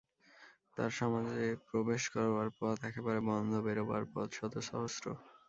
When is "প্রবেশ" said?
1.67-2.03